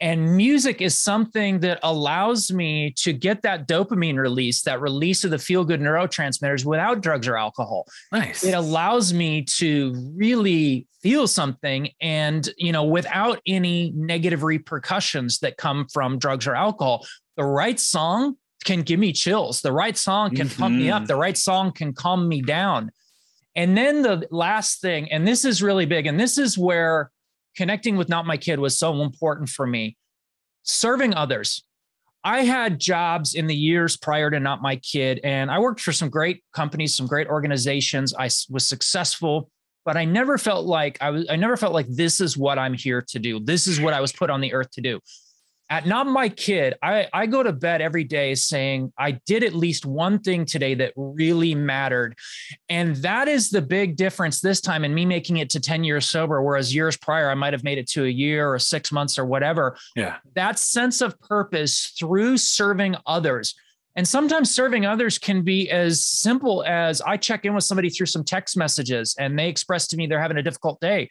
[0.00, 5.30] And music is something that allows me to get that dopamine release, that release of
[5.30, 7.86] the feel good neurotransmitters without drugs or alcohol.
[8.12, 8.44] Nice.
[8.44, 15.56] It allows me to really feel something and, you know, without any negative repercussions that
[15.56, 17.06] come from drugs or alcohol.
[17.36, 19.62] The right song can give me chills.
[19.62, 20.60] The right song can mm-hmm.
[20.60, 21.02] pump me up.
[21.02, 21.06] Mm-hmm.
[21.06, 22.90] The right song can calm me down.
[23.54, 27.10] And then the last thing, and this is really big, and this is where
[27.56, 29.96] connecting with Not My Kid was so important for me.
[30.62, 31.62] Serving others.
[32.24, 35.92] I had jobs in the years prior to Not My Kid, and I worked for
[35.92, 38.14] some great companies, some great organizations.
[38.14, 39.48] I was successful,
[39.84, 42.74] but I never felt like I was, I never felt like this is what I'm
[42.74, 43.38] here to do.
[43.38, 45.00] This is what I was put on the earth to do
[45.68, 46.74] at not my kid.
[46.82, 50.74] I, I go to bed every day saying i did at least one thing today
[50.74, 52.16] that really mattered.
[52.68, 56.06] And that is the big difference this time in me making it to 10 years
[56.06, 59.18] sober whereas years prior i might have made it to a year or six months
[59.18, 59.76] or whatever.
[59.94, 60.16] Yeah.
[60.34, 63.54] That sense of purpose through serving others.
[63.96, 68.06] And sometimes serving others can be as simple as i check in with somebody through
[68.06, 71.10] some text messages and they express to me they're having a difficult day.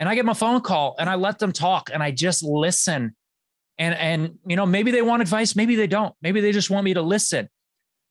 [0.00, 3.14] And i get my phone call and i let them talk and i just listen
[3.78, 6.14] and and you know maybe they want advice maybe they don't.
[6.22, 7.48] Maybe they just want me to listen.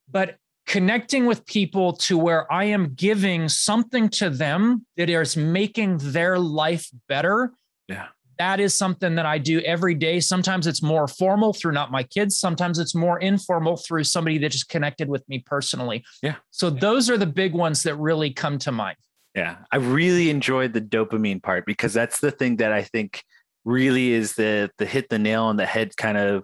[0.10, 5.98] But connecting with people to where i am giving something to them that is making
[5.98, 7.52] their life better
[7.88, 8.08] yeah.
[8.38, 10.20] that is something that i do every day.
[10.20, 12.38] Sometimes it's more formal through not my kids.
[12.38, 16.04] Sometimes it's more informal through somebody that just connected with me personally.
[16.24, 16.36] Yeah.
[16.52, 16.80] So yeah.
[16.80, 18.98] those are the big ones that really come to mind.
[19.36, 19.58] Yeah.
[19.72, 23.24] I really enjoyed the dopamine part because that's the thing that i think
[23.66, 26.44] really is the the hit the nail on the head kind of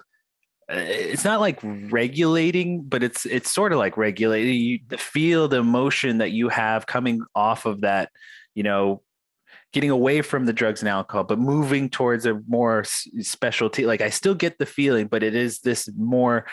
[0.71, 5.58] uh, it's not like regulating but it's it's sort of like regulating you feel the
[5.58, 8.10] emotion that you have coming off of that
[8.53, 9.01] you know
[9.73, 13.86] getting away from the drugs and alcohol but moving towards a more specialty.
[13.86, 16.45] Like i still get the feeling but it is this more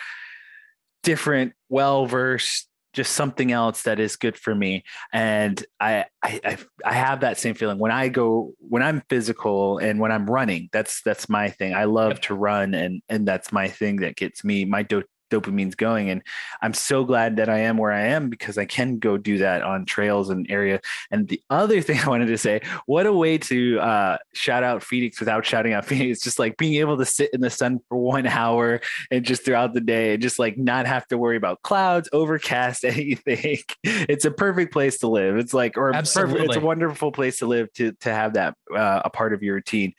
[1.03, 4.83] different well versed just something else that is good for me.
[5.13, 7.77] And I, I i have that same feeling.
[7.77, 11.75] When i go when i'm physical and when i'm running that's that's my thing.
[11.75, 15.75] I love to run and and that's my thing that gets me my do- dopamine's
[15.75, 16.09] going.
[16.09, 16.21] And
[16.61, 19.61] I'm so glad that I am where I am because I can go do that
[19.61, 20.79] on trails and area.
[21.11, 24.83] And the other thing I wanted to say, what a way to uh, shout out
[24.83, 26.21] Phoenix without shouting out Phoenix.
[26.21, 29.73] Just like being able to sit in the sun for one hour and just throughout
[29.73, 33.59] the day and just like not have to worry about clouds, overcast, anything.
[33.83, 35.37] it's a perfect place to live.
[35.37, 39.01] It's like, or perfect, it's a wonderful place to live to, to have that uh,
[39.05, 39.93] a part of your routine.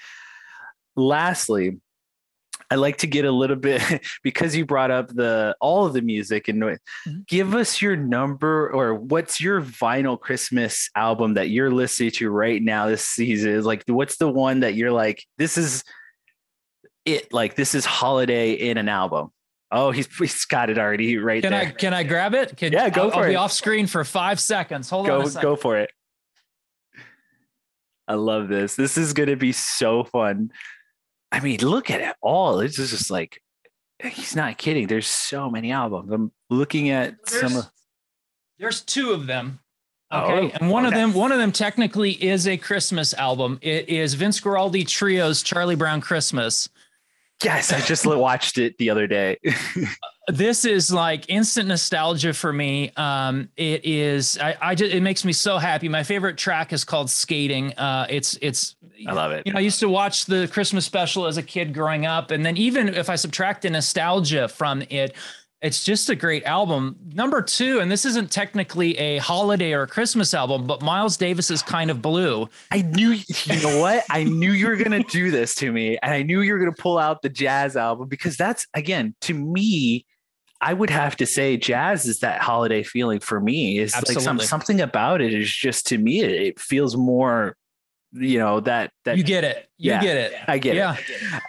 [0.95, 1.79] Lastly,
[2.71, 3.83] I like to get a little bit
[4.23, 7.19] because you brought up the all of the music and mm-hmm.
[7.27, 12.63] give us your number or what's your vinyl Christmas album that you're listening to right
[12.63, 13.63] now this season?
[13.63, 15.85] Like what's the one that you're like, this is
[17.05, 19.31] it, like this is holiday in an album.
[19.71, 21.61] Oh, he's he's got it already right can there.
[21.61, 22.57] I can I grab it?
[22.57, 23.29] Can, yeah, go I'll, for I'll it.
[23.31, 24.89] be off screen for five seconds.
[24.91, 25.33] Hold go, on.
[25.43, 25.91] Go for it.
[28.09, 28.77] I love this.
[28.77, 30.51] This is gonna be so fun.
[31.33, 32.61] I mean, look at it all.
[32.61, 33.41] It's just like
[34.03, 34.87] he's not kidding.
[34.87, 36.13] There's so many albums.
[36.13, 37.59] I'm looking at there's, some.
[37.59, 37.71] Of,
[38.59, 39.61] there's two of them.
[40.11, 40.95] Oh, okay, oh, and one okay.
[40.95, 43.59] of them, one of them technically is a Christmas album.
[43.61, 46.69] It is Vince Guaraldi Trio's Charlie Brown Christmas.
[47.45, 49.39] Yes, I just watched it the other day.
[50.29, 52.93] this is like instant nostalgia for me.
[52.97, 54.39] Um, it is.
[54.39, 54.95] I, I just.
[54.95, 55.89] It makes me so happy.
[55.89, 58.39] My favorite track is called "Skating." Uh, it's.
[58.41, 58.77] It's.
[59.07, 59.47] I love it.
[59.47, 62.45] You know, I used to watch the Christmas special as a kid growing up, and
[62.45, 65.15] then even if I subtract the nostalgia from it,
[65.63, 66.97] it's just a great album.
[67.15, 71.51] Number two, and this isn't technically a holiday or a Christmas album, but Miles Davis
[71.51, 72.49] is Kind of Blue.
[72.71, 73.13] I knew,
[73.45, 74.05] you know what?
[74.11, 75.99] I knew you were going to do this to me.
[76.03, 79.15] And I knew you were going to pull out the jazz album because that's, again,
[79.23, 80.05] to me,
[80.61, 83.79] I would have to say jazz is that holiday feeling for me.
[83.79, 87.57] Is like some, something about it is just to me, it feels more
[88.17, 89.69] you know that that you get it.
[89.79, 90.33] You yeah, get it.
[90.49, 90.97] I get yeah.
[90.97, 91.43] it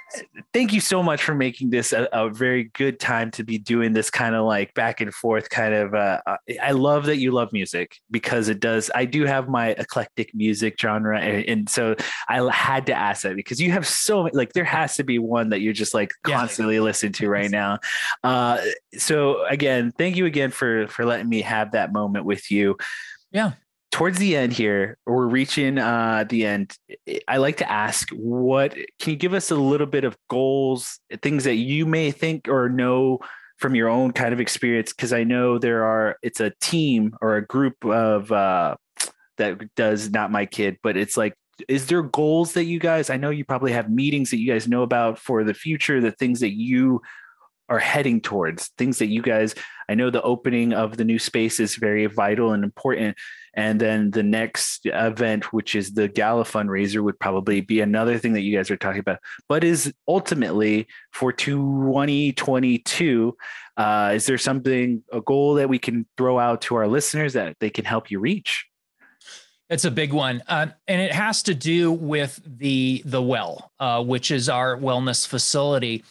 [0.53, 3.93] thank you so much for making this a, a very good time to be doing
[3.93, 7.31] this kind of like back and forth kind of uh, uh, i love that you
[7.31, 11.95] love music because it does i do have my eclectic music genre and, and so
[12.29, 15.49] i had to ask that because you have so like there has to be one
[15.49, 16.81] that you're just like constantly yeah.
[16.81, 17.79] listening to right now.
[18.23, 18.59] Uh
[18.97, 22.77] so again thank you again for for letting me have that moment with you.
[23.31, 23.53] Yeah
[23.97, 26.77] towards the end here we're reaching uh the end
[27.27, 31.45] i like to ask what can you give us a little bit of goals things
[31.45, 33.17] that you may think or know
[33.57, 34.93] from your own kind of experience?
[34.93, 38.75] Because i know there are it's a team or a group of uh
[39.37, 41.33] that does not my kid but it's like
[41.67, 44.67] is there goals that you guys i know you probably have meetings that you guys
[44.67, 47.01] know about for the future the things that you
[47.67, 49.55] are heading towards things that you guys
[49.89, 53.17] i know the opening of the new space is very vital and important
[53.57, 58.33] and then the next event which is the gala fundraiser would probably be another thing
[58.33, 59.19] that you guys are talking about.
[59.49, 63.35] But is ultimately for 2022
[63.75, 67.57] uh, is there something a goal that we can throw out to our listeners that
[67.59, 68.65] they can help you reach?
[69.69, 74.01] It's a big one, uh, and it has to do with the the well, uh,
[74.01, 76.05] which is our wellness facility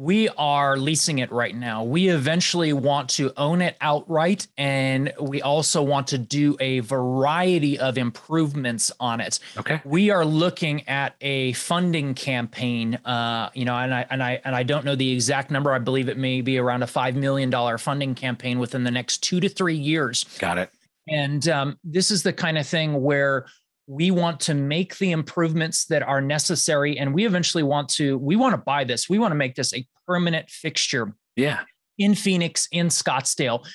[0.00, 1.84] we are leasing it right now.
[1.84, 7.78] We eventually want to own it outright, and we also want to do a variety
[7.78, 9.40] of improvements on it.
[9.58, 9.82] Okay.
[9.84, 12.94] We are looking at a funding campaign.
[13.04, 15.70] Uh, you know, and I and I and I don't know the exact number.
[15.70, 19.18] I believe it may be around a five million dollar funding campaign within the next
[19.18, 20.24] two to three years.
[20.38, 20.70] Got it.
[21.08, 23.44] And um, this is the kind of thing where
[23.90, 28.36] we want to make the improvements that are necessary and we eventually want to we
[28.36, 29.08] want to buy this.
[29.08, 31.62] We want to make this a permanent fixture yeah.
[31.98, 33.66] in phoenix in scottsdale.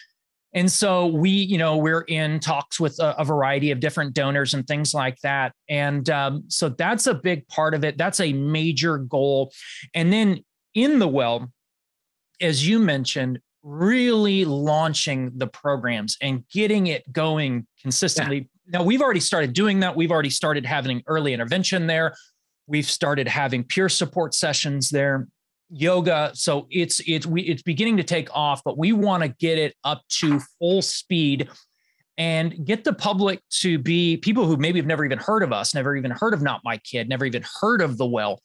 [0.53, 4.53] And so we you know we're in talks with a, a variety of different donors
[4.53, 5.51] and things like that.
[5.67, 7.97] And um, so that's a big part of it.
[7.97, 9.51] That's a major goal.
[9.93, 11.51] And then in the well
[12.39, 19.19] as you mentioned really launching the programs and getting it going consistently now we've already
[19.19, 19.95] started doing that.
[19.95, 22.15] We've already started having early intervention there.
[22.67, 25.27] We've started having peer support sessions there,
[25.69, 26.31] yoga.
[26.33, 29.75] So it's it's we it's beginning to take off, but we want to get it
[29.83, 31.49] up to full speed
[32.17, 35.75] and get the public to be people who maybe have never even heard of us,
[35.75, 38.41] never even heard of Not My Kid, never even heard of the well,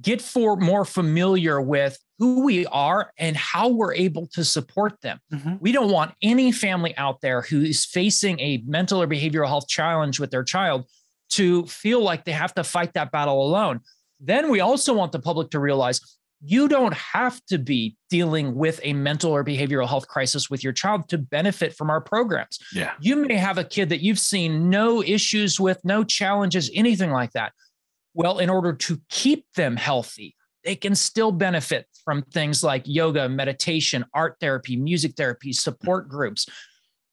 [0.00, 5.18] get for more familiar with who we are and how we're able to support them.
[5.32, 5.54] Mm-hmm.
[5.60, 9.68] We don't want any family out there who is facing a mental or behavioral health
[9.68, 10.86] challenge with their child
[11.30, 13.80] to feel like they have to fight that battle alone.
[14.20, 16.00] Then we also want the public to realize
[16.44, 20.72] you don't have to be dealing with a mental or behavioral health crisis with your
[20.72, 22.58] child to benefit from our programs.
[22.72, 22.92] Yeah.
[23.00, 27.32] You may have a kid that you've seen no issues with, no challenges, anything like
[27.32, 27.52] that.
[28.14, 33.28] Well, in order to keep them healthy, they can still benefit from things like yoga,
[33.28, 36.46] meditation, art therapy, music therapy, support groups.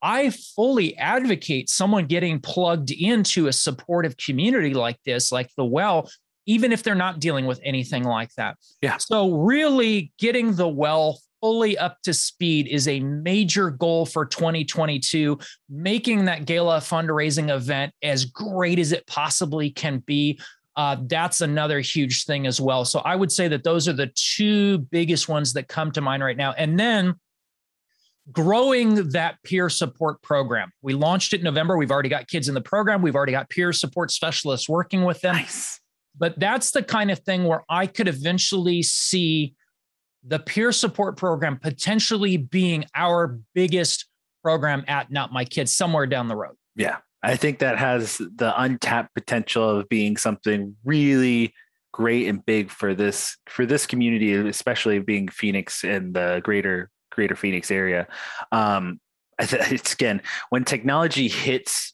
[0.02, 6.10] I fully advocate someone getting plugged into a supportive community like this, like the well,
[6.46, 8.56] even if they're not dealing with anything like that.
[8.82, 8.98] Yeah.
[8.98, 15.38] So, really getting the well fully up to speed is a major goal for 2022,
[15.70, 20.40] making that gala fundraising event as great as it possibly can be
[20.80, 22.86] uh, that's another huge thing as well.
[22.86, 26.24] So I would say that those are the two biggest ones that come to mind
[26.24, 26.54] right now.
[26.54, 27.16] And then
[28.32, 30.72] growing that peer support program.
[30.82, 31.78] We launched it in November.
[31.78, 33.02] We've already got kids in the program.
[33.02, 35.36] We've already got peer support specialists working with them.
[35.36, 35.82] Nice.
[36.18, 39.56] But that's the kind of thing where I could eventually see
[40.24, 44.06] the peer support program potentially being our biggest
[44.44, 46.56] program at Not My Kids somewhere down the road.
[46.78, 47.00] Yeah.
[47.22, 51.54] I think that has the untapped potential of being something really
[51.92, 57.36] great and big for this for this community, especially being Phoenix and the greater greater
[57.36, 58.08] Phoenix area.
[58.52, 59.00] Um,
[59.40, 61.94] it's again when technology hits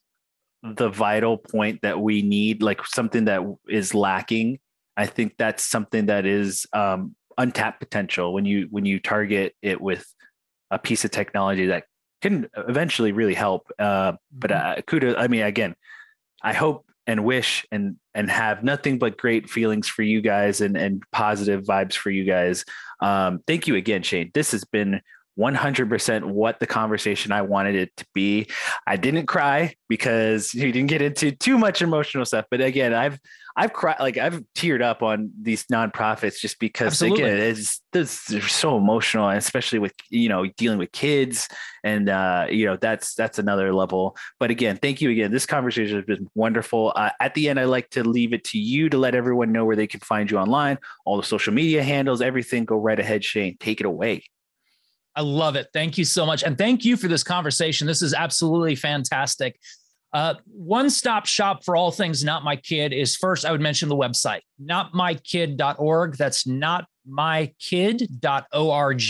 [0.64, 4.60] the vital point that we need, like something that is lacking.
[4.98, 9.82] I think that's something that is um, untapped potential when you when you target it
[9.82, 10.06] with
[10.72, 11.84] a piece of technology that
[12.26, 13.72] can eventually really help.
[13.78, 14.80] Uh, but mm-hmm.
[14.80, 15.16] uh, kudos.
[15.18, 15.76] I mean, again,
[16.42, 20.76] I hope and wish and and have nothing but great feelings for you guys and
[20.76, 22.66] and positive vibes for you guys.
[23.00, 24.32] Um, thank you again, Shane.
[24.34, 25.02] This has been
[25.38, 28.48] 100% what the conversation I wanted it to be.
[28.88, 33.20] I didn't cry because you didn't get into too much emotional stuff, but again, I've
[33.58, 37.24] I've cried like I've teared up on these nonprofits just because Absolutely.
[37.24, 41.48] again it's, it's they're so emotional, especially with you know dealing with kids
[41.84, 44.18] and uh, you know that's that's another level.
[44.40, 45.32] But again, thank you again.
[45.32, 46.92] This conversation has been wonderful.
[46.96, 49.64] Uh, at the end, I like to leave it to you to let everyone know
[49.64, 52.66] where they can find you online, all the social media handles, everything.
[52.66, 53.56] Go right ahead, Shane.
[53.60, 54.24] Take it away.
[55.16, 55.68] I love it.
[55.72, 56.44] Thank you so much.
[56.44, 57.88] And thank you for this conversation.
[57.88, 59.58] This is absolutely fantastic.
[60.16, 63.90] Uh, one stop shop for all things Not My Kid is first, I would mention
[63.90, 66.16] the website, notmykid.org.
[66.16, 69.02] That's notmykid.org.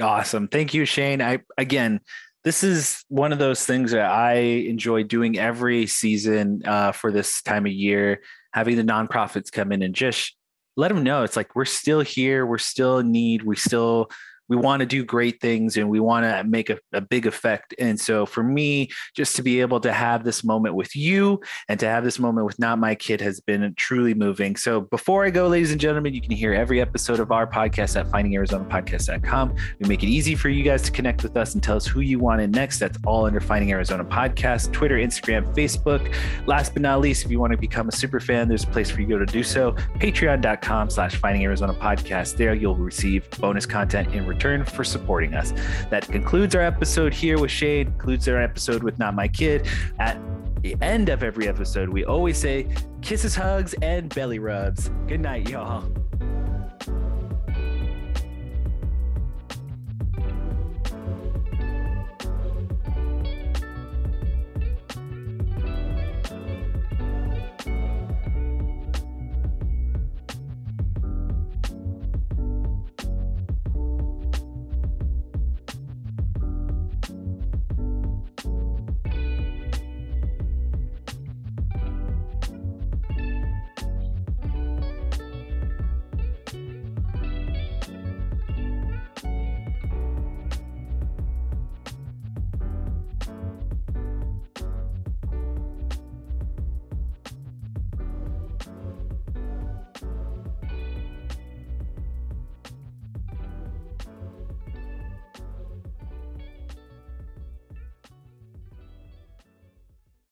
[0.00, 0.48] Awesome.
[0.48, 1.20] Thank you, Shane.
[1.20, 2.00] I again,
[2.44, 7.42] this is one of those things that I enjoy doing every season uh, for this
[7.42, 10.36] time of year, having the nonprofits come in and just
[10.76, 14.10] let them know it's like we're still here, we're still in need, we still
[14.48, 17.74] we want to do great things and we want to make a, a, big effect.
[17.78, 21.78] And so for me, just to be able to have this moment with you and
[21.80, 24.56] to have this moment with Not My Kid has been truly moving.
[24.56, 27.98] So before I go, ladies and gentlemen, you can hear every episode of our podcast
[27.98, 29.54] at findingarizonapodcast.com.
[29.80, 32.00] We make it easy for you guys to connect with us and tell us who
[32.00, 32.78] you want in next.
[32.78, 36.14] That's all under Finding Arizona Podcast, Twitter, Instagram, Facebook.
[36.46, 38.90] Last but not least, if you want to become a super fan, there's a place
[38.90, 39.72] for you to do so.
[39.98, 42.36] Patreon.com slash Finding Arizona Podcast.
[42.36, 45.52] There you'll receive bonus content in return return for supporting us.
[45.90, 49.66] That concludes our episode here with Shane, concludes our episode with Not My Kid.
[49.98, 50.16] At
[50.62, 52.68] the end of every episode, we always say
[53.02, 54.90] kisses, hugs, and belly rubs.
[55.08, 55.90] Good night, y'all.